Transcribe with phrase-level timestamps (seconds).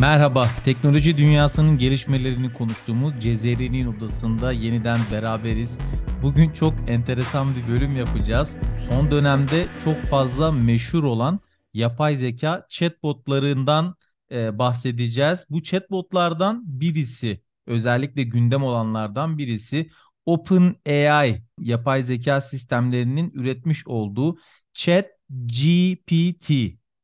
[0.00, 5.78] Merhaba, teknoloji dünyasının gelişmelerini konuştuğumuz Cezeri'nin odasında yeniden beraberiz.
[6.22, 8.56] Bugün çok enteresan bir bölüm yapacağız.
[8.88, 11.40] Son dönemde çok fazla meşhur olan
[11.74, 13.94] yapay zeka chatbotlarından
[14.32, 15.46] e, bahsedeceğiz.
[15.50, 19.90] Bu chatbotlardan birisi, özellikle gündem olanlardan birisi
[20.26, 24.38] OpenAI yapay zeka sistemlerinin üretmiş olduğu
[24.74, 26.50] ChatGPT.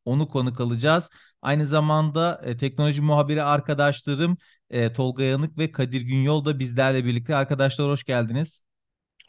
[0.05, 1.11] Onu konuk alacağız.
[1.47, 4.37] Aynı zamanda e, teknoloji muhabiri arkadaşlarım
[4.71, 7.37] e, Tolga Yanık ve Kadir Günyol da bizlerle birlikte.
[7.37, 8.63] Arkadaşlar hoş geldiniz.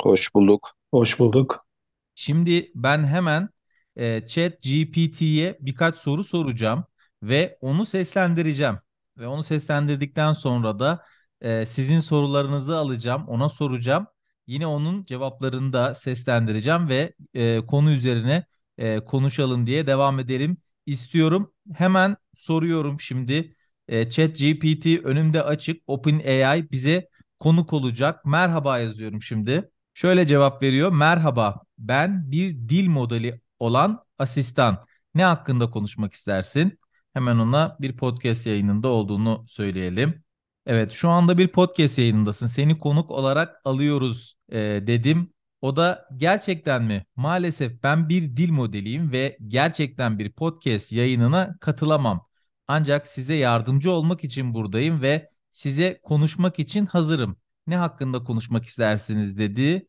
[0.01, 0.71] Hoş bulduk.
[0.91, 1.67] Hoş bulduk.
[2.15, 3.49] Şimdi ben hemen
[3.95, 6.83] e, Chat GPT'ye birkaç soru soracağım
[7.23, 8.77] ve onu seslendireceğim.
[9.17, 11.03] Ve onu seslendirdikten sonra da
[11.41, 14.07] e, sizin sorularınızı alacağım, ona soracağım.
[14.47, 18.45] Yine onun cevaplarını da seslendireceğim ve e, konu üzerine
[18.77, 21.53] e, konuşalım diye devam edelim istiyorum.
[21.73, 23.55] Hemen soruyorum şimdi.
[23.87, 25.83] E, Chat GPT önümde açık.
[25.87, 28.25] OpenAI bize konuk olacak.
[28.25, 29.71] Merhaba yazıyorum şimdi.
[29.93, 30.91] Şöyle cevap veriyor.
[30.91, 34.85] Merhaba, ben bir dil modeli olan asistan.
[35.15, 36.79] Ne hakkında konuşmak istersin?
[37.13, 40.23] Hemen ona bir podcast yayınında olduğunu söyleyelim.
[40.65, 42.47] Evet, şu anda bir podcast yayınındasın.
[42.47, 45.33] Seni konuk olarak alıyoruz e, dedim.
[45.61, 47.05] O da gerçekten mi?
[47.15, 52.27] Maalesef ben bir dil modeliyim ve gerçekten bir podcast yayınına katılamam.
[52.67, 57.37] Ancak size yardımcı olmak için buradayım ve size konuşmak için hazırım.
[57.67, 59.87] Ne hakkında konuşmak istersiniz dedi.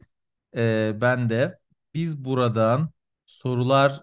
[0.57, 1.59] Ee, ben de
[1.95, 2.91] biz buradan
[3.27, 4.01] sorular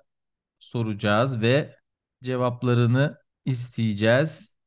[0.59, 1.75] soracağız ve
[2.23, 4.57] cevaplarını isteyeceğiz.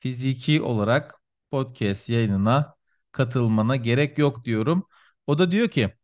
[0.00, 2.74] Fiziki olarak podcast yayınına
[3.12, 4.86] katılmana gerek yok diyorum.
[5.26, 5.94] O da diyor ki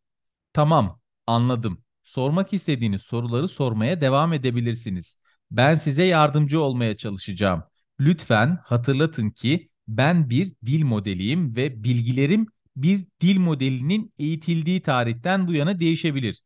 [0.53, 1.83] Tamam, anladım.
[2.03, 5.17] Sormak istediğiniz soruları sormaya devam edebilirsiniz.
[5.51, 7.63] Ben size yardımcı olmaya çalışacağım.
[7.99, 15.53] Lütfen hatırlatın ki ben bir dil modeliyim ve bilgilerim bir dil modelinin eğitildiği tarihten bu
[15.53, 16.41] yana değişebilir.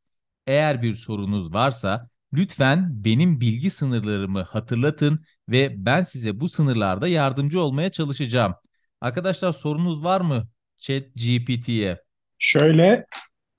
[0.47, 7.61] Eğer bir sorunuz varsa lütfen benim bilgi sınırlarımı hatırlatın ve ben size bu sınırlarda yardımcı
[7.61, 8.53] olmaya çalışacağım.
[9.01, 10.47] Arkadaşlar sorunuz var mı
[10.77, 12.01] Chat GPT'ye?
[12.39, 13.05] Şöyle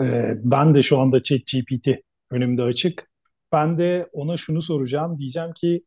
[0.04, 1.88] ee, ben de şu anda ChatGPT
[2.30, 3.10] önümde açık.
[3.52, 5.18] Ben de ona şunu soracağım.
[5.18, 5.84] Diyeceğim ki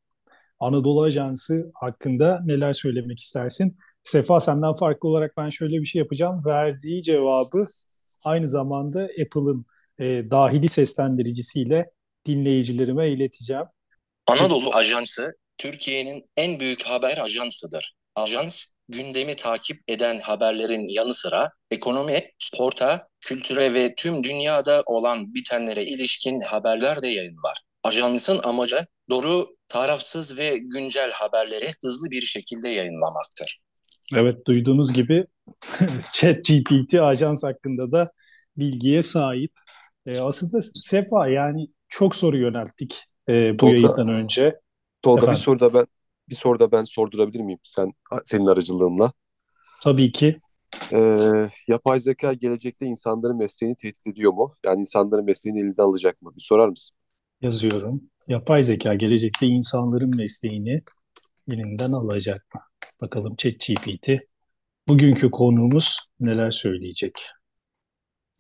[0.60, 3.78] Anadolu Ajansı hakkında neler söylemek istersin?
[4.04, 6.46] Sefa senden farklı olarak ben şöyle bir şey yapacağım.
[6.46, 7.66] Verdiği cevabı
[8.26, 9.66] aynı zamanda Apple'ın
[10.00, 11.92] e, dahili seslendiricisiyle
[12.26, 13.66] dinleyicilerime ileteceğim.
[14.28, 17.96] Anadolu Ajansı Türkiye'nin en büyük haber ajansıdır.
[18.16, 25.86] Ajans gündemi takip eden haberlerin yanı sıra ekonomi, sporta, kültüre ve tüm dünyada olan bitenlere
[25.86, 27.58] ilişkin haberler de yayınlar.
[27.84, 33.60] Ajansın amacı doğru, tarafsız ve güncel haberleri hızlı bir şekilde yayınlamaktır.
[34.16, 35.26] Evet duyduğunuz gibi
[36.14, 38.12] ChatGPT ajans hakkında da
[38.58, 39.52] bilgiye sahip.
[40.06, 44.60] E, aslında Sefa yani çok soru yönelttik e, bu Tolga, yayından önce.
[45.02, 45.40] Tolga Efendim?
[45.40, 45.86] bir soru da ben
[46.30, 47.94] bir soru da ben sordurabilir miyim sen
[48.26, 49.14] senin aracılığınla?
[49.84, 50.40] Tabii ki.
[50.94, 54.56] Ee, yapay zeka gelecekte insanların mesleğini tehdit ediyor mu?
[54.66, 56.32] Yani insanların mesleğini elinden alacak mı?
[56.36, 56.98] Bir sorar mısın?
[57.42, 58.02] Yazıyorum.
[58.28, 60.78] Yapay zeka gelecekte insanların mesleğini
[61.52, 62.62] elinden alacak mı?
[63.02, 64.10] Bakalım ChatGPT
[64.88, 67.14] bugünkü konuğumuz neler söyleyecek?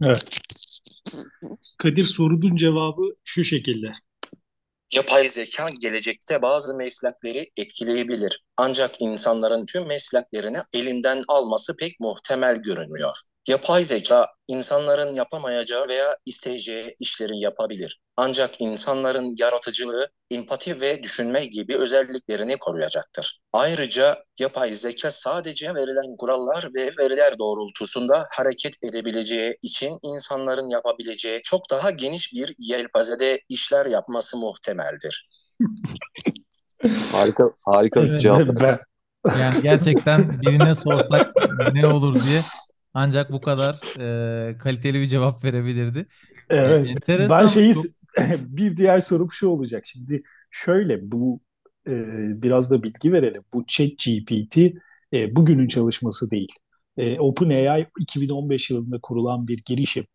[0.02, 0.40] Evet.
[1.78, 3.92] Kadir sorunun cevabı şu şekilde.
[4.98, 8.44] Yapay zeka gelecekte bazı meslekleri etkileyebilir.
[8.58, 13.18] Ancak insanların tüm mesleklerini elinden alması pek muhtemel görünmüyor.
[13.48, 18.00] Yapay zeka insanların yapamayacağı veya isteyeceği işleri yapabilir.
[18.18, 23.40] Ancak insanların yaratıcılığı, empati ve düşünme gibi özelliklerini koruyacaktır.
[23.54, 31.62] Ayrıca yapay zeka sadece verilen kurallar ve veriler doğrultusunda hareket edebileceği için insanların yapabileceği çok
[31.72, 35.28] daha geniş bir yelpazede işler yapması muhtemeldir.
[37.12, 38.82] harika harika bir cevap.
[39.40, 41.32] Yani gerçekten birine sorsak
[41.74, 42.42] ne olur diye
[42.98, 46.08] ancak bu kadar e, kaliteli bir cevap verebilirdi.
[46.50, 46.88] Evet.
[46.88, 47.42] Enteresan.
[47.42, 47.74] Ben şeyi
[48.40, 49.84] bir diğer sorum şu olacak.
[49.86, 51.40] Şimdi şöyle bu
[51.88, 51.94] e,
[52.42, 53.44] biraz da bilgi verelim.
[53.54, 54.58] Bu Chat GPT
[55.14, 56.54] e, bugünün çalışması değil.
[56.98, 60.06] E, OpenAI 2015 yılında kurulan bir girişim.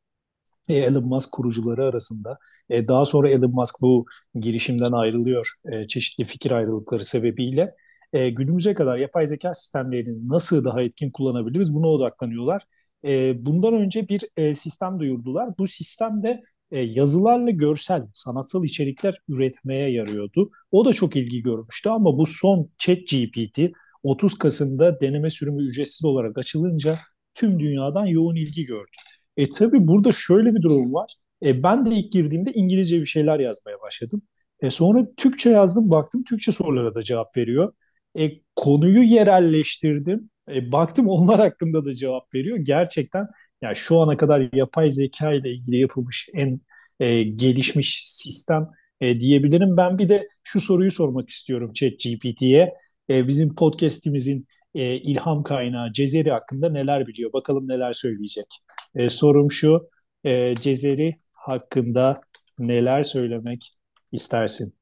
[0.69, 2.38] E, Elon Musk kurucuları arasında.
[2.70, 7.75] E, daha sonra Elon Musk bu girişimden ayrılıyor e, çeşitli fikir ayrılıkları sebebiyle.
[8.12, 12.62] E, günümüze kadar yapay zeka sistemlerini nasıl daha etkin kullanabiliriz buna odaklanıyorlar.
[13.04, 15.58] E, bundan önce bir e, sistem duyurdular.
[15.58, 20.50] Bu sistemde e, yazılarla görsel, sanatsal içerikler üretmeye yarıyordu.
[20.70, 23.60] O da çok ilgi görmüştü ama bu son ChatGPT
[24.02, 26.98] 30 Kasım'da deneme sürümü ücretsiz olarak açılınca
[27.34, 28.90] tüm dünyadan yoğun ilgi gördü.
[29.36, 31.14] E tabi burada şöyle bir durum var.
[31.42, 34.22] E, ben de ilk girdiğimde İngilizce bir şeyler yazmaya başladım.
[34.60, 37.72] E, sonra Türkçe yazdım, baktım Türkçe sorulara da cevap veriyor.
[38.18, 40.30] E, konuyu yerelleştirdim.
[40.48, 42.56] E, baktım onlar hakkında da cevap veriyor.
[42.56, 43.26] Gerçekten
[43.62, 46.60] yani şu ana kadar yapay zeka ile ilgili yapılmış en
[47.00, 48.68] e, gelişmiş sistem
[49.00, 49.76] e, diyebilirim.
[49.76, 52.74] Ben bir de şu soruyu sormak istiyorum ChatGPT'ye.
[53.10, 57.32] E, bizim podcast'imizin e, ilham kaynağı Cezeri hakkında neler biliyor?
[57.32, 58.46] Bakalım neler söyleyecek.
[58.94, 59.90] E, sorum şu,
[60.24, 62.14] e, Cezeri hakkında
[62.58, 63.70] neler söylemek
[64.12, 64.74] istersin?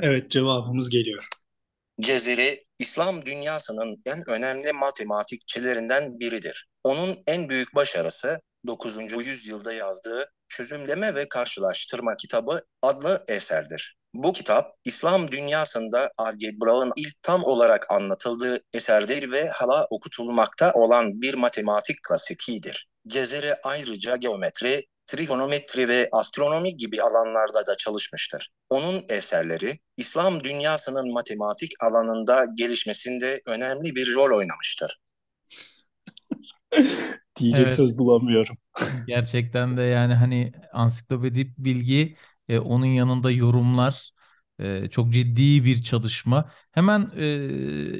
[0.00, 1.41] Evet, cevabımız geliyor.
[2.00, 6.68] Cezeri, İslam dünyasının en önemli matematikçilerinden biridir.
[6.84, 9.26] Onun en büyük başarısı 9.
[9.26, 13.96] yüzyılda yazdığı Çözümleme ve Karşılaştırma kitabı adlı eserdir.
[14.14, 21.34] Bu kitap İslam dünyasında algebranın ilk tam olarak anlatıldığı eserdir ve hala okutulmakta olan bir
[21.34, 22.88] matematik klasikidir.
[23.08, 28.48] Cezeri ayrıca geometri, trigonometri ve astronomi gibi alanlarda da çalışmıştır.
[28.70, 34.98] Onun eserleri İslam dünyasının matematik alanında gelişmesinde önemli bir rol oynamıştır.
[37.38, 37.72] Diyecek evet.
[37.72, 38.56] söz bulamıyorum.
[39.06, 42.16] Gerçekten de yani hani ansiklopedik bilgi
[42.48, 44.10] e, onun yanında yorumlar
[44.58, 46.50] e, çok ciddi bir çalışma.
[46.72, 47.24] Hemen e,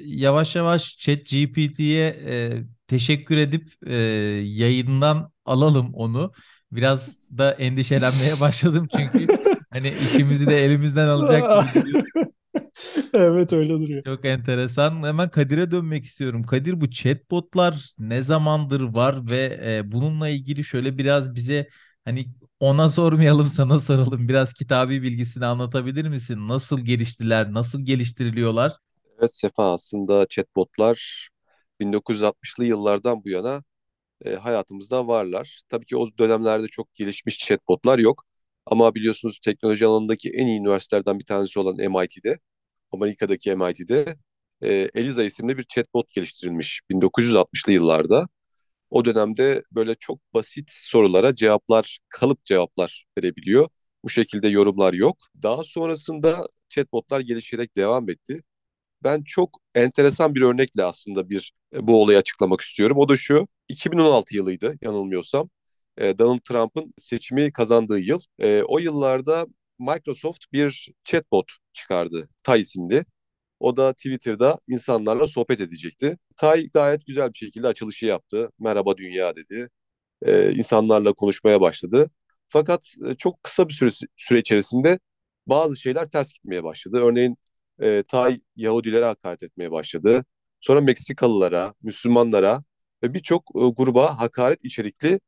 [0.04, 3.94] yavaş yavaş ChatGPT'ye e, teşekkür edip e,
[4.42, 6.32] yayından alalım onu.
[6.72, 9.26] Biraz da endişelenmeye başladım çünkü
[9.70, 11.44] hani işimizi de elimizden alacak
[13.14, 14.04] Evet öyle duruyor.
[14.04, 15.02] Çok enteresan.
[15.02, 16.42] Hemen Kadir'e dönmek istiyorum.
[16.42, 21.68] Kadir bu chatbotlar ne zamandır var ve e, bununla ilgili şöyle biraz bize
[22.04, 22.26] hani
[22.60, 24.28] ona sormayalım sana soralım.
[24.28, 26.48] Biraz kitabi bilgisini anlatabilir misin?
[26.48, 28.72] Nasıl geliştiler, nasıl geliştiriliyorlar?
[29.18, 31.28] Evet Sefa aslında chatbotlar
[31.80, 33.62] 1960'lı yıllardan bu yana
[34.24, 35.62] e, hayatımızda varlar.
[35.68, 38.24] Tabii ki o dönemlerde çok gelişmiş chatbotlar yok.
[38.66, 42.38] Ama biliyorsunuz teknoloji alanındaki en iyi üniversitelerden bir tanesi olan MIT'de,
[42.92, 44.16] Amerika'daki MIT'de
[44.62, 48.28] e, Eliza isimli bir chatbot geliştirilmiş 1960'lı yıllarda.
[48.90, 53.68] O dönemde böyle çok basit sorulara cevaplar, kalıp cevaplar verebiliyor.
[54.04, 55.16] Bu şekilde yorumlar yok.
[55.42, 58.42] Daha sonrasında chatbotlar gelişerek devam etti.
[59.04, 62.98] Ben çok enteresan bir örnekle aslında bir e, bu olayı açıklamak istiyorum.
[62.98, 65.50] O da şu, 2016 yılıydı yanılmıyorsam.
[65.98, 68.20] E, Donald Trump'ın seçimi kazandığı yıl.
[68.38, 69.46] E, o yıllarda
[69.78, 73.04] Microsoft bir chatbot çıkardı, Tay isimli.
[73.60, 76.18] O da Twitter'da insanlarla sohbet edecekti.
[76.36, 78.50] Tay gayet güzel bir şekilde açılışı yaptı.
[78.58, 79.68] Merhaba dünya dedi.
[80.22, 82.10] Ee, insanlarla konuşmaya başladı.
[82.48, 84.98] Fakat e, çok kısa bir süre, süre içerisinde
[85.46, 86.98] bazı şeyler ters gitmeye başladı.
[87.02, 87.36] Örneğin
[87.82, 90.24] e, Tay Yahudilere hakaret etmeye başladı.
[90.60, 92.62] Sonra Meksikalılara, Müslümanlara
[93.02, 95.20] ve birçok e, gruba hakaret içerikli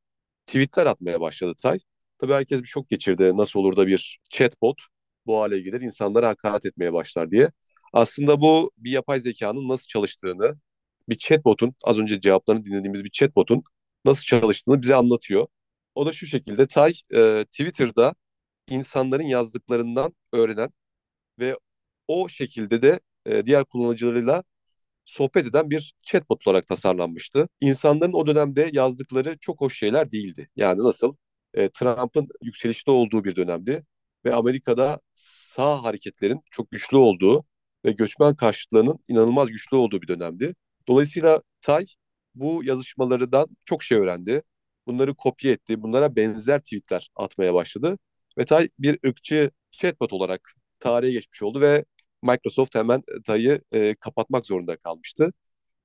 [0.47, 1.79] tweetler atmaya başladı Tay.
[2.19, 3.37] Tabii herkes bir şok geçirdi.
[3.37, 4.82] Nasıl olur da bir chatbot
[5.26, 7.50] bu hale gelir, insanlara hakaret etmeye başlar diye.
[7.93, 10.56] Aslında bu bir yapay zekanın nasıl çalıştığını,
[11.09, 13.62] bir chatbot'un, az önce cevaplarını dinlediğimiz bir chatbot'un
[14.05, 15.47] nasıl çalıştığını bize anlatıyor.
[15.94, 18.15] O da şu şekilde, Tay e, Twitter'da
[18.69, 20.70] insanların yazdıklarından öğrenen
[21.39, 21.58] ve
[22.08, 24.44] o şekilde de e, diğer kullanıcılarıyla
[25.05, 27.49] sohbet eden bir chatbot olarak tasarlanmıştı.
[27.61, 30.49] İnsanların o dönemde yazdıkları çok hoş şeyler değildi.
[30.56, 31.15] Yani nasıl?
[31.55, 33.84] E, Trump'ın yükselişte olduğu bir dönemdi
[34.25, 37.44] ve Amerika'da sağ hareketlerin çok güçlü olduğu
[37.84, 40.55] ve göçmen karşıtlığının inanılmaz güçlü olduğu bir dönemdi.
[40.89, 41.87] Dolayısıyla Tay
[42.34, 44.43] bu yazışmalardan çok şey öğrendi.
[44.87, 45.82] Bunları kopya etti.
[45.82, 47.99] Bunlara benzer tweetler atmaya başladı.
[48.39, 51.84] Ve Tay bir ırkçı chatbot olarak tarihe geçmiş oldu ve
[52.24, 55.32] Microsoft hemen Tay'ı e, kapatmak zorunda kalmıştı.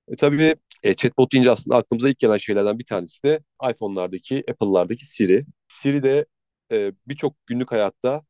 [0.08, 3.41] E, tabii e, chatbot deyince aslında aklımıza ilk gelen şeylerden bir tanesi de
[3.72, 5.46] iPhone'lardaki, Apple'lardaki Siri.
[5.67, 6.25] Siri de
[6.72, 8.24] e, birçok günlük hayatta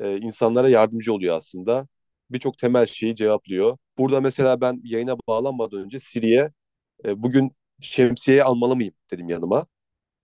[0.00, 1.88] e, insanlara yardımcı oluyor aslında
[2.30, 3.78] birçok temel şeyi cevaplıyor.
[3.98, 6.52] Burada mesela ben yayına bağlanmadan önce Siri'ye
[7.04, 9.66] e, bugün şemsiyeyi almalı mıyım dedim yanıma.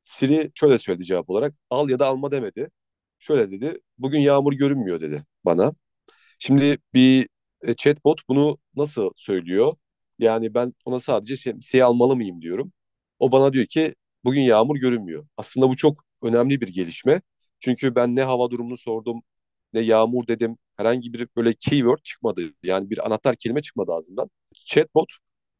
[0.04, 2.70] Siri şöyle söyledi cevap olarak al ya da alma demedi.
[3.18, 5.74] Şöyle dedi bugün yağmur görünmüyor dedi bana.
[6.46, 7.28] Şimdi bir
[7.62, 9.74] e, chatbot bunu nasıl söylüyor?
[10.18, 12.72] Yani ben ona sadece şemsiye almalı mıyım diyorum.
[13.18, 15.26] O bana diyor ki bugün yağmur görünmüyor.
[15.36, 17.22] Aslında bu çok önemli bir gelişme.
[17.60, 19.22] Çünkü ben ne hava durumunu sordum,
[19.72, 20.58] ne yağmur dedim.
[20.76, 22.42] Herhangi bir böyle keyword çıkmadı.
[22.62, 24.30] Yani bir anahtar kelime çıkmadı ağzından.
[24.54, 25.12] Chatbot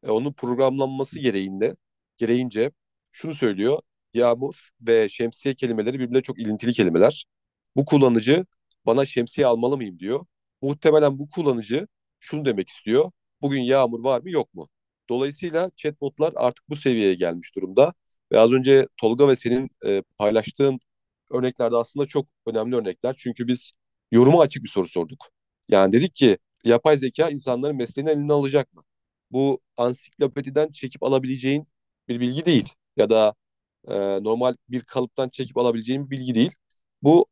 [0.07, 1.75] e, onun programlanması gereğinde
[2.17, 2.71] gereğince
[3.11, 3.79] şunu söylüyor.
[4.13, 7.25] yağmur ve şemsiye kelimeleri birbirine çok ilintili kelimeler.
[7.75, 8.45] Bu kullanıcı
[8.85, 10.25] bana şemsiye almalı mıyım diyor.
[10.61, 11.87] Muhtemelen bu kullanıcı
[12.19, 13.11] şunu demek istiyor.
[13.41, 14.67] Bugün yağmur var mı yok mu?
[15.09, 17.93] Dolayısıyla chatbotlar artık bu seviyeye gelmiş durumda.
[18.31, 20.79] Ve az önce Tolga ve senin e, paylaştığın
[21.31, 23.15] örneklerde aslında çok önemli örnekler.
[23.19, 23.71] Çünkü biz
[24.11, 25.27] yoruma açık bir soru sorduk.
[25.69, 28.83] Yani dedik ki yapay zeka insanların mesleğini eline alacak mı?
[29.31, 31.67] Bu ansiklopediden çekip alabileceğin
[32.07, 32.69] bir bilgi değil.
[32.97, 33.33] Ya da
[33.87, 33.93] e,
[34.23, 36.51] normal bir kalıptan çekip alabileceğin bir bilgi değil.
[37.01, 37.25] Bu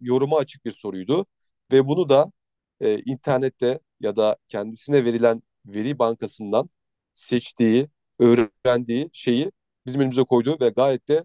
[0.00, 1.26] yoruma açık bir soruydu.
[1.72, 2.32] Ve bunu da
[2.80, 6.70] e, internette ya da kendisine verilen veri bankasından
[7.14, 9.52] seçtiği, öğrendiği şeyi
[9.86, 11.24] bizim önümüze koydu ve gayet de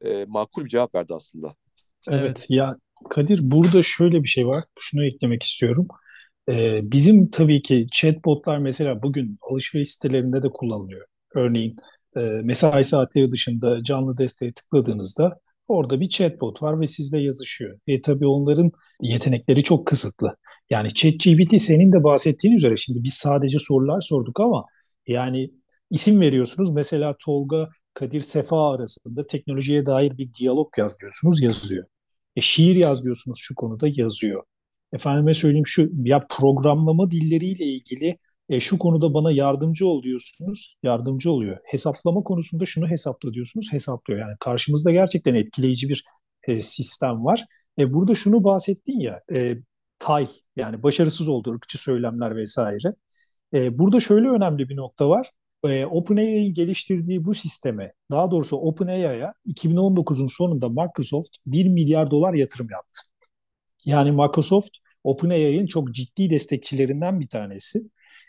[0.00, 1.54] e, makul bir cevap verdi aslında.
[2.08, 2.76] Evet ya
[3.10, 4.64] Kadir burada şöyle bir şey var.
[4.78, 5.88] Şunu eklemek istiyorum.
[6.48, 11.06] Ee, bizim tabii ki chatbotlar mesela bugün alışveriş sitelerinde de kullanılıyor.
[11.34, 11.76] Örneğin
[12.16, 17.78] e, mesai saatleri dışında canlı desteğe tıkladığınızda orada bir chatbot var ve sizle yazışıyor.
[17.86, 20.36] E tabii onların yetenekleri çok kısıtlı.
[20.72, 24.64] Yani ChatGPT senin de bahsettiğin üzere şimdi biz sadece sorular sorduk ama
[25.06, 25.50] yani
[25.90, 26.70] isim veriyorsunuz.
[26.70, 31.84] Mesela Tolga Kadir Sefa arasında teknolojiye dair bir diyalog yaz diyorsunuz yazıyor.
[32.36, 34.42] E, şiir yaz diyorsunuz şu konuda yazıyor.
[34.92, 41.30] Efendime söyleyeyim şu ya programlama dilleriyle ilgili e, şu konuda bana yardımcı ol diyorsunuz, yardımcı
[41.32, 41.58] oluyor.
[41.64, 44.20] Hesaplama konusunda şunu hesapla diyorsunuz, hesaplıyor.
[44.20, 46.04] Yani karşımızda gerçekten etkileyici bir
[46.48, 47.44] e, sistem var.
[47.78, 49.54] E, burada şunu bahsettin ya, e,
[50.02, 52.94] tay yani başarısız oldu ırkçı söylemler vesaire.
[53.54, 55.30] E, burada şöyle önemli bir nokta var.
[55.64, 62.68] E, OpenAI'nin geliştirdiği bu sisteme, daha doğrusu OpenAI'ya 2019'un sonunda Microsoft 1 milyar dolar yatırım
[62.70, 63.00] yaptı.
[63.84, 67.78] Yani Microsoft OpenAI'nin çok ciddi destekçilerinden bir tanesi.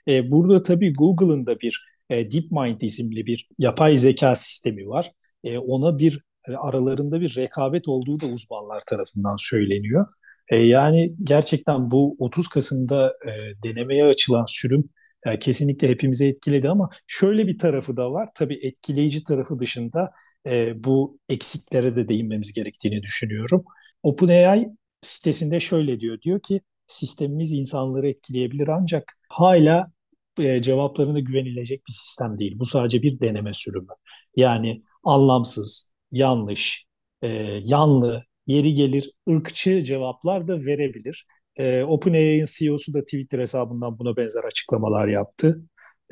[0.08, 5.12] E, burada tabii Google'ın da bir e, DeepMind isimli bir yapay zeka sistemi var.
[5.44, 10.08] E, ona bir e, aralarında bir rekabet olduğu da uzmanlar tarafından söyleniyor.
[10.50, 14.90] E, yani gerçekten bu 30 Kasım'da e, denemeye açılan sürüm
[15.26, 18.30] e, kesinlikle hepimizi etkiledi ama şöyle bir tarafı da var.
[18.36, 20.12] Tabii etkileyici tarafı dışında
[20.48, 23.64] e, bu eksiklere de değinmemiz gerektiğini düşünüyorum.
[24.04, 24.68] OpenAI
[25.02, 26.22] sitesinde şöyle diyor.
[26.22, 29.92] Diyor ki sistemimiz insanları etkileyebilir ancak hala
[30.40, 32.60] e, cevaplarına güvenilecek bir sistem değil.
[32.60, 33.88] Bu sadece bir deneme sürümü.
[34.36, 36.86] Yani anlamsız, yanlış,
[37.22, 37.28] e,
[37.66, 41.26] yanlı, yeri gelir ırkçı cevaplar da verebilir.
[41.56, 45.62] E, OpenAI'nin CEO'su da Twitter hesabından buna benzer açıklamalar yaptı.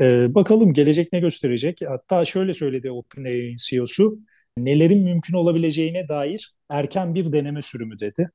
[0.02, 1.80] E, bakalım gelecek ne gösterecek?
[1.88, 4.20] Hatta şöyle söyledi OpenAI'nin CEO'su,
[4.58, 8.30] nelerin mümkün olabileceğine dair erken bir deneme sürümü dedi.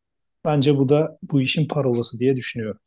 [0.44, 2.80] Bence bu da bu işin parolası diye düşünüyorum.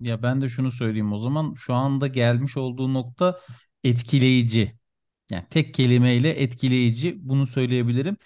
[0.00, 1.54] Ya ben de şunu söyleyeyim o zaman.
[1.56, 3.40] Şu anda gelmiş olduğu nokta
[3.84, 4.72] etkileyici.
[5.30, 8.16] Yani tek kelimeyle etkileyici bunu söyleyebilirim.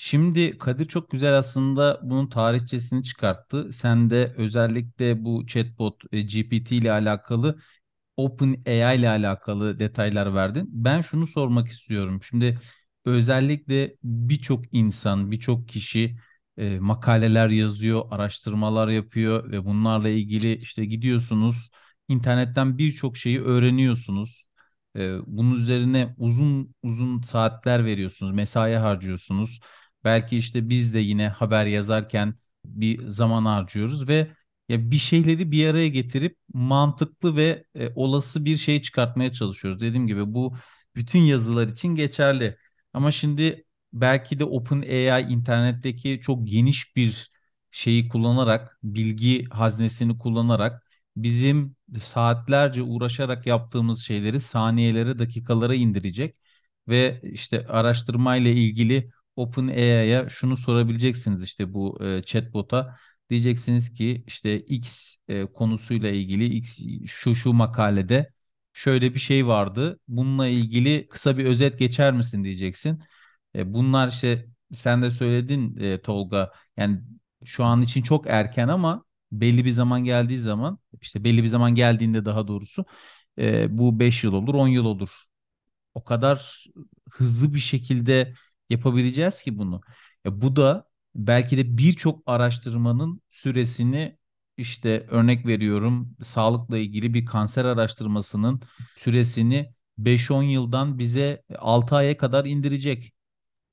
[0.00, 3.72] Şimdi Kadir çok güzel aslında bunun tarihçesini çıkarttı.
[3.72, 7.58] Sen de özellikle bu chatbot e, GPT ile alakalı
[8.16, 10.68] OpenAI ile alakalı detaylar verdin.
[10.72, 12.20] Ben şunu sormak istiyorum.
[12.22, 12.58] Şimdi
[13.04, 16.16] özellikle birçok insan, birçok kişi
[16.58, 21.70] e, makaleler yazıyor, araştırmalar yapıyor ve bunlarla ilgili işte gidiyorsunuz
[22.08, 24.46] internetten birçok şeyi öğreniyorsunuz.
[24.96, 29.60] E, bunun üzerine uzun uzun saatler veriyorsunuz, mesai harcıyorsunuz.
[30.08, 32.34] Belki işte biz de yine haber yazarken
[32.64, 34.30] bir zaman harcıyoruz ve
[34.68, 39.80] ya bir şeyleri bir araya getirip mantıklı ve e, olası bir şey çıkartmaya çalışıyoruz.
[39.80, 40.56] Dediğim gibi bu
[40.96, 42.56] bütün yazılar için geçerli.
[42.92, 47.30] Ama şimdi belki de OpenAI internetteki çok geniş bir
[47.70, 50.82] şeyi kullanarak, bilgi haznesini kullanarak
[51.16, 56.36] bizim saatlerce uğraşarak yaptığımız şeyleri saniyelere, dakikalara indirecek
[56.88, 62.96] ve işte araştırmayla ilgili OpenAI'ya şunu sorabileceksiniz işte bu e, chatbot'a.
[63.30, 68.32] Diyeceksiniz ki işte X e, konusuyla ilgili X şu şu makalede
[68.72, 70.00] şöyle bir şey vardı.
[70.08, 73.02] Bununla ilgili kısa bir özet geçer misin diyeceksin.
[73.54, 76.52] E, bunlar işte sen de söyledin e, Tolga.
[76.76, 77.00] Yani
[77.44, 81.74] şu an için çok erken ama belli bir zaman geldiği zaman işte belli bir zaman
[81.74, 82.84] geldiğinde daha doğrusu
[83.38, 85.10] e, bu 5 yıl olur 10 yıl olur.
[85.94, 86.64] O kadar
[87.10, 88.34] hızlı bir şekilde
[88.70, 89.80] yapabileceğiz ki bunu.
[90.24, 94.18] Ya bu da belki de birçok araştırmanın süresini
[94.56, 98.60] işte örnek veriyorum sağlıkla ilgili bir kanser araştırmasının
[98.96, 103.12] süresini 5-10 yıldan bize 6 aya kadar indirecek.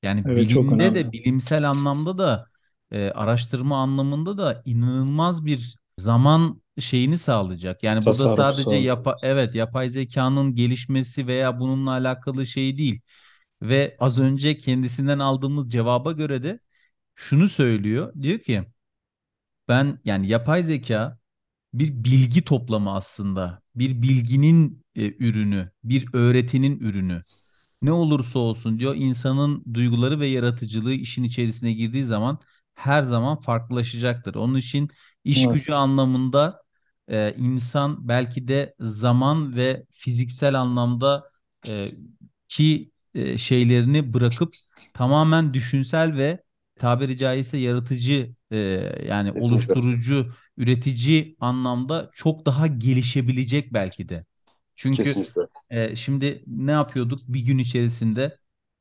[0.04, 2.48] Yani evet, bilimde de bilimsel anlamda da
[2.92, 7.84] e, araştırma anlamında da inanılmaz bir zaman şeyini sağlayacak.
[7.84, 13.02] Yani Tasarruf burada sadece yapa evet yapay zekanın gelişmesi veya bununla alakalı şey değil.
[13.70, 16.60] Ve az önce kendisinden aldığımız cevaba göre de
[17.16, 18.14] şunu söylüyor.
[18.22, 18.66] Diyor ki
[19.68, 21.20] ben yani yapay zeka
[21.74, 23.62] bir bilgi toplama aslında.
[23.76, 27.24] Bir bilginin e, ürünü, bir öğretinin ürünü.
[27.82, 32.40] Ne olursa olsun diyor insanın duyguları ve yaratıcılığı işin içerisine girdiği zaman
[32.76, 34.36] her zaman farklılaşacaktır.
[34.36, 34.90] Onun için
[35.24, 35.52] iş Evet.
[35.52, 36.64] gücü anlamında
[37.10, 41.32] e, insan belki de zaman ve fiziksel anlamda
[41.68, 41.92] e,
[42.48, 44.58] ki e, şeylerini bırakıp
[44.94, 46.44] tamamen düşünsel ve
[46.80, 48.58] tabiri caizse yaratıcı e,
[49.08, 49.76] yani Kesinlikle.
[49.76, 54.26] oluşturucu, üretici anlamda çok daha gelişebilecek belki de.
[54.76, 55.48] Çünkü Kesinlikle.
[55.70, 57.22] e, şimdi ne yapıyorduk?
[57.28, 58.38] Bir gün içerisinde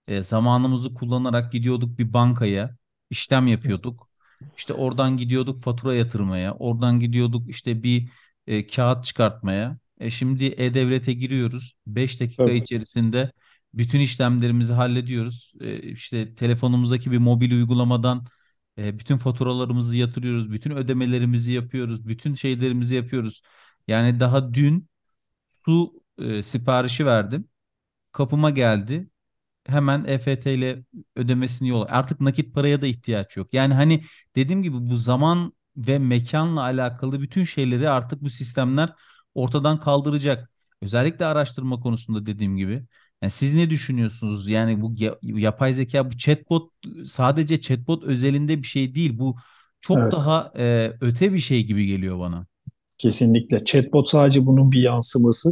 [0.08, 2.76] e, zamanımızı kullanarak gidiyorduk bir bankaya,
[3.10, 4.08] işlem yapıyorduk.
[4.56, 8.08] İşte oradan gidiyorduk fatura yatırmaya, oradan gidiyorduk işte bir
[8.46, 9.78] e, kağıt çıkartmaya.
[10.00, 11.74] E, şimdi E-Devlet'e giriyoruz.
[11.86, 12.52] 5 dakika Tabii.
[12.52, 13.32] içerisinde
[13.78, 15.52] bütün işlemlerimizi hallediyoruz.
[15.60, 18.26] E, işte telefonumuzdaki bir mobil uygulamadan
[18.78, 23.42] e, bütün faturalarımızı yatırıyoruz, bütün ödemelerimizi yapıyoruz, bütün şeylerimizi yapıyoruz.
[23.88, 24.88] Yani daha dün
[25.66, 27.48] su e, siparişi verdim.
[28.12, 29.10] Kapıma geldi.
[29.66, 30.84] Hemen EFT ile
[31.16, 31.86] ödemesini yolla.
[31.86, 33.54] Artık nakit paraya da ihtiyaç yok.
[33.54, 34.04] Yani hani
[34.36, 38.92] dediğim gibi bu zaman ve mekanla alakalı bütün şeyleri artık bu sistemler
[39.34, 40.50] ortadan kaldıracak.
[40.82, 42.86] Özellikle araştırma konusunda dediğim gibi.
[43.24, 44.48] Yani siz ne düşünüyorsunuz?
[44.48, 46.72] Yani bu ya- yapay zeka, bu chatbot
[47.06, 49.18] sadece chatbot özelinde bir şey değil.
[49.18, 49.36] Bu
[49.80, 50.12] çok Evet.
[50.12, 52.46] daha e, öte bir şey gibi geliyor bana.
[52.98, 53.64] Kesinlikle.
[53.64, 55.50] Chatbot sadece bunun bir yansıması.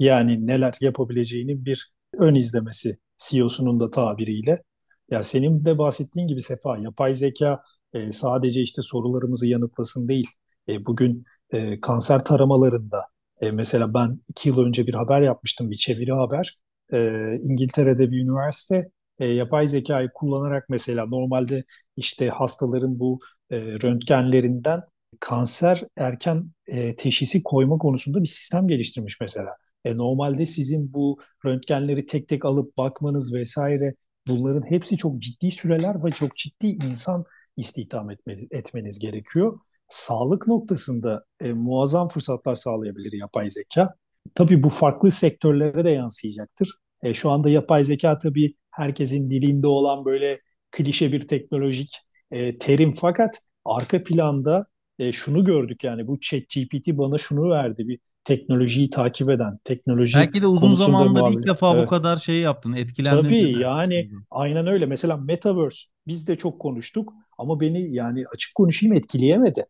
[0.00, 4.62] Yani neler yapabileceğinin bir ön izlemesi CEO'sunun da tabiriyle.
[5.10, 7.62] Ya senin de bahsettiğin gibi Sefa, yapay zeka
[7.94, 10.28] e, sadece işte sorularımızı yanıtlasın değil.
[10.68, 13.02] E, bugün e, kanser taramalarında
[13.40, 16.58] e, mesela ben iki yıl önce bir haber yapmıştım, bir çeviri haber.
[16.92, 16.98] E,
[17.42, 21.64] İngiltere'de bir üniversite e, yapay zekayı kullanarak mesela normalde
[21.96, 24.80] işte hastaların bu e, röntgenlerinden
[25.20, 29.56] kanser erken e, teşhisi koyma konusunda bir sistem geliştirmiş mesela.
[29.84, 33.94] E, normalde sizin bu röntgenleri tek tek alıp bakmanız vesaire
[34.26, 37.24] bunların hepsi çok ciddi süreler ve çok ciddi insan
[37.56, 38.10] istihdam
[38.50, 39.58] etmeniz, gerekiyor.
[39.88, 43.94] Sağlık noktasında e, muazzam fırsatlar sağlayabilir yapay zeka.
[44.34, 46.78] Tabii bu farklı sektörlere de yansıyacaktır.
[47.02, 51.96] E, şu anda yapay zeka tabii herkesin dilinde olan böyle klişe bir teknolojik
[52.30, 54.66] e, terim fakat arka planda
[54.98, 60.42] e, şunu gördük yani bu ChatGPT bana şunu verdi bir teknolojiyi takip eden, teknoloji Belki
[60.42, 61.86] de uzun zamandır ilk defa bu Evet.
[61.86, 63.52] kadar şey yaptın, etkilendin Tabii mi?
[63.60, 64.86] yani aynen öyle.
[64.86, 69.66] Mesela Metaverse biz de çok konuştuk ama beni yani açık konuşayım etkileyemedi.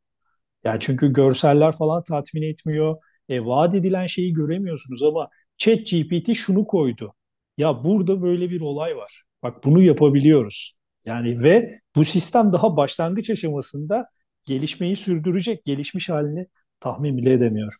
[0.64, 2.96] Yani çünkü görseller falan tatmin etmiyor.
[3.28, 7.14] E, vaat edilen şeyi göremiyorsunuz ama ChatGPT şunu koydu.
[7.58, 9.22] Ya burada böyle bir olay var.
[9.42, 10.76] Bak bunu yapabiliyoruz.
[11.06, 14.06] Yani ve bu sistem daha başlangıç aşamasında
[14.46, 15.64] gelişmeyi sürdürecek.
[15.64, 16.46] Gelişmiş halini
[16.80, 17.78] tahmin bile edemiyorum.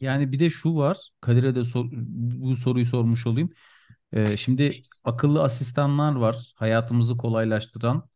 [0.00, 3.50] Yani bir de şu var, Kadir'e de sor- bu soruyu sormuş olayım.
[4.12, 8.08] Ee, şimdi akıllı asistanlar var, hayatımızı kolaylaştıran.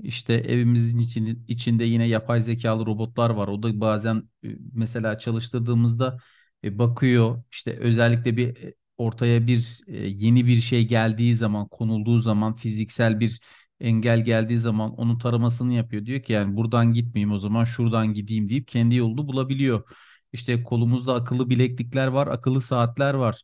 [0.00, 3.48] İşte evimizin için, içinde yine yapay zekalı robotlar var.
[3.48, 6.18] O da bazen e, mesela çalıştırdığımızda
[6.64, 7.42] e, bakıyor.
[7.52, 13.20] İşte özellikle bir e, ortaya bir e, yeni bir şey geldiği zaman, konulduğu zaman, fiziksel
[13.20, 13.40] bir
[13.80, 16.06] engel geldiği zaman onun taramasını yapıyor.
[16.06, 19.82] Diyor ki yani buradan gitmeyeyim o zaman şuradan gideyim deyip kendi yolunu bulabiliyor.
[20.32, 23.42] İşte kolumuzda akıllı bileklikler var, akıllı saatler var.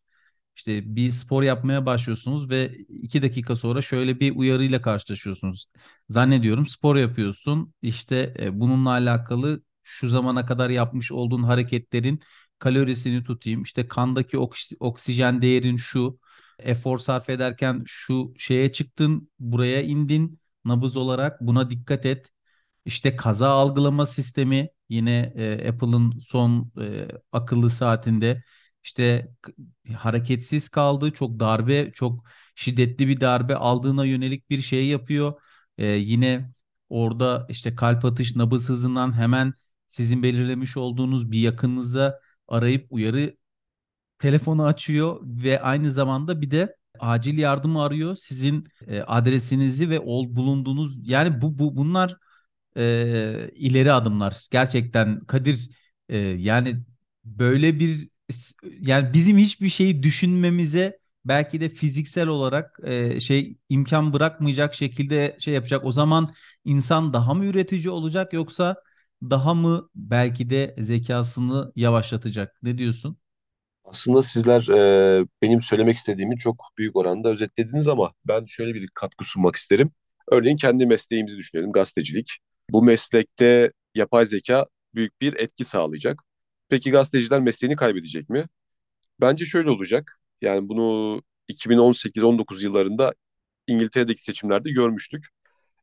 [0.57, 5.67] İşte bir spor yapmaya başlıyorsunuz ve iki dakika sonra şöyle bir uyarıyla karşılaşıyorsunuz.
[6.09, 7.75] Zannediyorum spor yapıyorsun.
[7.83, 12.21] İşte e, bununla alakalı şu zamana kadar yapmış olduğun hareketlerin
[12.65, 13.63] kalorisini tutayım.
[13.63, 16.19] İşte kandaki oks- oksijen değerin şu.
[16.59, 20.41] Efor sarf ederken şu şeye çıktın, buraya indin.
[20.65, 22.31] Nabız olarak buna dikkat et.
[22.85, 28.45] İşte kaza algılama sistemi yine e, Apple'ın son e, akıllı saatinde
[28.85, 29.35] işte
[29.97, 31.11] hareketsiz kaldı.
[31.13, 32.25] Çok darbe, çok
[32.55, 35.35] şiddetli bir darbe aldığına yönelik bir şey yapıyor.
[35.79, 36.53] E, yine
[36.89, 39.55] orada işte kalp atış, nabız hızından hemen
[39.89, 43.37] sizin belirlemiş olduğunuz bir yakınınıza arayıp uyarı
[44.19, 48.17] telefonu açıyor ve aynı zamanda bir de acil yardımı arıyor.
[48.17, 52.17] Sizin e, adresinizi ve ol, bulunduğunuz yani bu, bu bunlar
[52.77, 54.47] e, ileri adımlar.
[54.51, 55.71] Gerçekten Kadir
[56.09, 56.77] e, yani
[57.25, 58.09] böyle bir
[58.81, 65.55] yani bizim hiçbir şeyi düşünmemize belki de fiziksel olarak e, şey imkan bırakmayacak şekilde şey
[65.55, 65.85] yapacak.
[65.85, 68.77] O zaman insan daha mı üretici olacak yoksa
[69.31, 72.59] daha mı belki de zekasını yavaşlatacak?
[72.63, 73.19] Ne diyorsun?
[73.85, 79.25] Aslında sizler e, benim söylemek istediğimi çok büyük oranda özetlediniz ama ben şöyle bir katkı
[79.25, 79.91] sunmak isterim.
[80.31, 82.31] Örneğin kendi mesleğimizi düşünelim, gazetecilik.
[82.71, 86.23] Bu meslekte yapay zeka büyük bir etki sağlayacak.
[86.69, 88.47] Peki gazeteciler mesleğini kaybedecek mi?
[89.21, 90.21] Bence şöyle olacak.
[90.41, 93.15] Yani bunu 2018-19 yıllarında
[93.67, 95.27] İngiltere'deki seçimlerde görmüştük.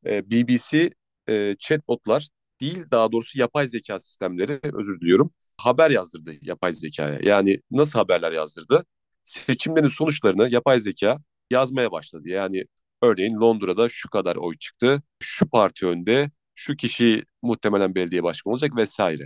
[0.06, 0.91] E, BBC
[1.30, 2.27] e, chatbotlar
[2.62, 7.19] değil daha doğrusu yapay zeka sistemleri özür diliyorum haber yazdırdı yapay zekaya.
[7.24, 8.86] Yani nasıl haberler yazdırdı?
[9.24, 11.17] Seçimlerin sonuçlarını yapay zeka
[11.50, 12.30] yazmaya başladı.
[12.30, 12.63] Yani
[13.02, 18.76] örneğin Londra'da şu kadar oy çıktı, şu parti önde, şu kişi muhtemelen belediye başkanı olacak
[18.76, 19.24] vesaire.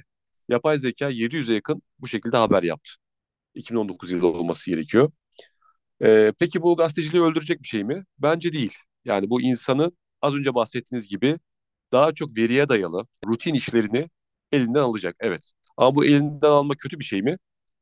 [0.50, 2.92] Yapay zeka 700'e yakın bu şekilde haber yaptı.
[3.56, 5.12] 2019 yılı olması gerekiyor.
[6.02, 8.06] Ee, peki bu gazeteciliği öldürecek bir şey mi?
[8.20, 8.74] Bence değil.
[9.06, 11.40] Yani bu insanı az önce bahsettiğiniz gibi
[11.96, 14.10] daha çok veriye dayalı rutin işlerini
[14.52, 15.18] elinden alacak.
[15.20, 15.52] Evet.
[15.78, 17.38] Ama bu elinden alma kötü bir şey mi?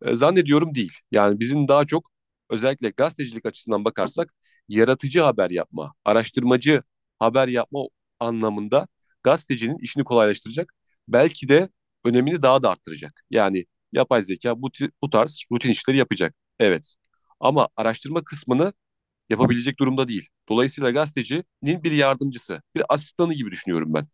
[0.06, 0.94] E, zannediyorum değil.
[1.12, 2.12] Yani bizim daha çok
[2.50, 4.34] özellikle gazetecilik açısından bakarsak
[4.70, 6.84] yaratıcı haber yapma, araştırmacı
[7.20, 7.80] haber yapma
[8.20, 8.88] anlamında
[9.24, 10.74] gazetecinin işini kolaylaştıracak.
[11.08, 11.70] Belki de
[12.06, 13.24] önemini daha da arttıracak.
[13.30, 14.70] Yani yapay zeka bu,
[15.02, 16.36] bu tarz rutin işleri yapacak.
[16.60, 16.96] Evet.
[17.40, 18.74] Ama araştırma kısmını
[19.30, 20.30] yapabilecek durumda değil.
[20.50, 24.06] Dolayısıyla gazetecinin bir yardımcısı, bir asistanı gibi düşünüyorum ben.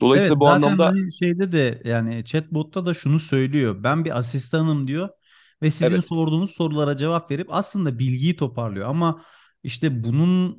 [0.00, 3.82] Dolayısıyla evet, bu zaten anlamda hani şeyde de yani chatbot'ta da şunu söylüyor.
[3.82, 5.08] Ben bir asistanım diyor
[5.62, 6.06] ve sizin evet.
[6.06, 8.88] sorduğunuz sorulara cevap verip aslında bilgiyi toparlıyor.
[8.88, 9.24] Ama
[9.62, 10.58] işte bunun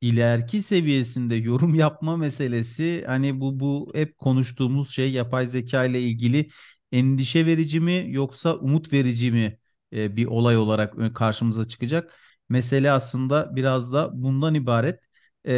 [0.00, 6.50] ileriki seviyesinde yorum yapma meselesi hani bu bu hep konuştuğumuz şey yapay zeka ile ilgili
[6.92, 9.58] endişe verici mi yoksa umut verici mi
[9.92, 12.18] bir olay olarak karşımıza çıkacak.
[12.50, 15.00] Mesele aslında biraz da bundan ibaret
[15.44, 15.54] e,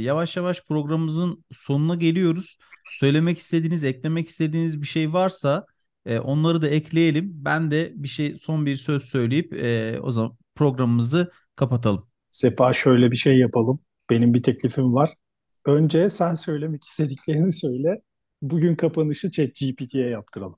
[0.00, 2.58] yavaş yavaş programımızın sonuna geliyoruz.
[3.00, 5.66] Söylemek istediğiniz, eklemek istediğiniz bir şey varsa
[6.06, 7.30] e, onları da ekleyelim.
[7.34, 12.04] Ben de bir şey, son bir söz söyleyip e, o zaman programımızı kapatalım.
[12.30, 13.80] Sefa şöyle bir şey yapalım.
[14.10, 15.14] Benim bir teklifim var.
[15.66, 18.02] Önce sen söylemek istediklerini söyle.
[18.42, 20.56] Bugün kapanışı ChatGPT'ye yaptıralım.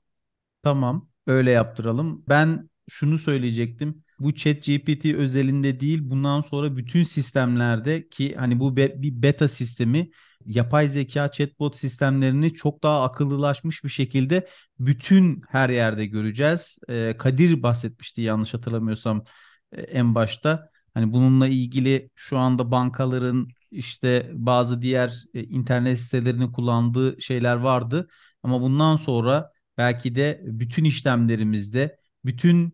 [0.63, 2.23] Tamam, öyle yaptıralım.
[2.29, 8.77] Ben şunu söyleyecektim bu chat GPT özelinde değil bundan sonra bütün sistemlerde ki hani bu
[8.77, 10.09] be, bir beta sistemi
[10.45, 14.47] yapay zeka chatbot sistemlerini çok daha akıllılaşmış bir şekilde
[14.79, 16.79] bütün her yerde göreceğiz.
[16.89, 19.23] Ee, Kadir bahsetmişti yanlış hatırlamıyorsam
[19.71, 20.69] e, en başta.
[20.93, 28.07] Hani bununla ilgili şu anda bankaların işte bazı diğer e, internet sitelerini kullandığı şeyler vardı.
[28.43, 32.73] Ama bundan sonra belki de bütün işlemlerimizde bütün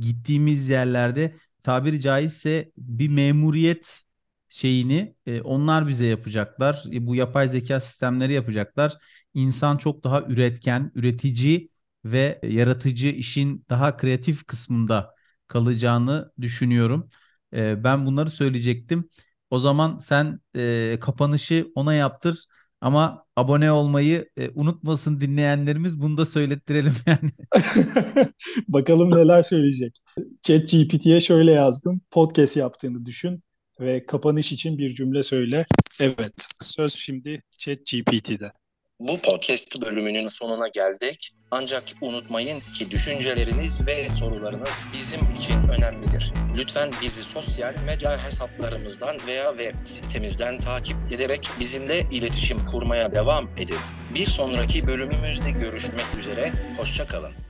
[0.00, 4.02] gittiğimiz yerlerde tabiri caizse bir memuriyet
[4.48, 6.84] şeyini e, onlar bize yapacaklar.
[6.92, 8.98] E, bu yapay zeka sistemleri yapacaklar.
[9.34, 11.68] İnsan çok daha üretken, üretici
[12.04, 15.14] ve yaratıcı işin daha kreatif kısmında
[15.48, 17.10] kalacağını düşünüyorum.
[17.54, 19.08] E, ben bunları söyleyecektim.
[19.50, 22.46] O zaman sen e, kapanışı ona yaptır.
[22.80, 26.00] Ama abone olmayı e, unutmasın dinleyenlerimiz.
[26.00, 27.30] Bunu da söylettirelim yani.
[28.68, 29.98] Bakalım neler söyleyecek.
[30.42, 32.00] Chat GPT'ye şöyle yazdım.
[32.10, 33.42] Podcast yaptığını düşün
[33.80, 35.66] ve kapanış için bir cümle söyle.
[36.00, 38.52] Evet, söz şimdi Chat GPT'de.
[39.00, 41.32] Bu podcast bölümünün sonuna geldik.
[41.50, 46.32] Ancak unutmayın ki düşünceleriniz ve sorularınız bizim için önemlidir.
[46.56, 53.78] Lütfen bizi sosyal medya hesaplarımızdan veya web sitemizden takip ederek bizimle iletişim kurmaya devam edin.
[54.14, 57.45] Bir sonraki bölümümüzde görüşmek üzere, hoşçakalın.